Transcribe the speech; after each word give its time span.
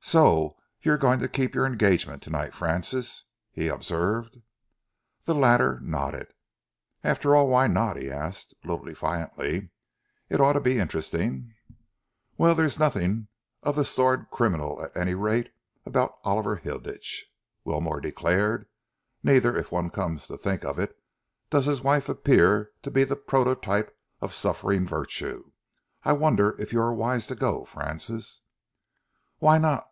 "So 0.00 0.56
you 0.80 0.92
are 0.92 0.98
going 0.98 1.18
to 1.18 1.28
keep 1.28 1.52
your 1.52 1.66
engagement 1.66 2.22
tonight, 2.22 2.54
Francis?" 2.54 3.24
he 3.50 3.66
observed. 3.66 4.38
The 5.24 5.34
latter 5.34 5.80
nodded. 5.82 6.28
"After 7.02 7.34
all, 7.34 7.48
why 7.48 7.66
not?" 7.66 7.96
he 7.96 8.08
asked, 8.08 8.54
a 8.64 8.68
little 8.68 8.84
defiantly. 8.86 9.70
"It 10.28 10.40
ought 10.40 10.52
to 10.52 10.60
be 10.60 10.78
interesting." 10.78 11.54
"Well, 12.38 12.54
there's 12.54 12.78
nothing 12.78 13.26
of 13.64 13.74
the 13.74 13.84
sordid 13.84 14.30
criminal, 14.30 14.80
at 14.80 14.96
any 14.96 15.14
rate, 15.14 15.50
about 15.84 16.20
Oliver 16.22 16.54
Hilditch," 16.54 17.26
Wilmore 17.64 18.00
declared. 18.00 18.68
"Neither, 19.24 19.56
if 19.56 19.72
one 19.72 19.90
comes 19.90 20.28
to 20.28 20.38
think 20.38 20.64
of 20.64 20.78
it, 20.78 20.96
does 21.50 21.66
his 21.66 21.82
wife 21.82 22.08
appear 22.08 22.70
to 22.84 22.92
be 22.92 23.02
the 23.02 23.16
prototype 23.16 23.94
of 24.20 24.32
suffering 24.32 24.86
virtue. 24.86 25.50
I 26.04 26.12
wonder 26.12 26.54
if 26.60 26.72
you 26.72 26.80
are 26.80 26.94
wise 26.94 27.26
to 27.26 27.34
go, 27.34 27.64
Francis?" 27.64 28.40
"Why 29.40 29.58
not?" 29.58 29.90